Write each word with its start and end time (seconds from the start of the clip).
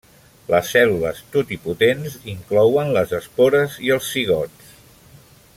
Les 0.53 0.69
cèl·lules 0.75 1.19
totipotents 1.35 2.17
inclouen 2.35 2.91
les 2.97 3.15
espores 3.21 3.79
i 3.89 3.95
els 3.99 4.13
zigots. 4.17 4.77